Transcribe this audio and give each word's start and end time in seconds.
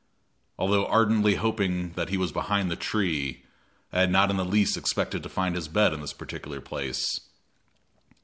Although 0.57 0.87
ardently 0.87 1.35
hoping 1.35 1.91
that 1.91 2.09
he 2.09 2.17
was 2.17 2.31
behind 2.31 2.71
the 2.71 2.75
tree, 2.75 3.43
I 3.93 3.99
had 3.99 4.09
not 4.11 4.31
in 4.31 4.37
the 4.37 4.43
least 4.43 4.75
expected 4.75 5.21
to 5.21 5.29
find 5.29 5.53
his 5.53 5.67
bed 5.67 5.93
in 5.93 6.01
this 6.01 6.11
particular 6.11 6.59
place. 6.59 7.19